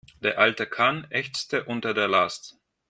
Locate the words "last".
2.07-2.57